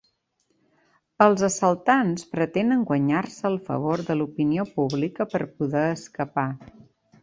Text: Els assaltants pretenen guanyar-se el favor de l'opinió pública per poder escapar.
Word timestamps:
Els 1.25 1.43
assaltants 1.47 2.25
pretenen 2.33 2.83
guanyar-se 2.93 3.47
el 3.53 3.61
favor 3.71 4.07
de 4.11 4.19
l'opinió 4.19 4.69
pública 4.77 5.33
per 5.37 5.47
poder 5.57 5.89
escapar. 5.97 6.53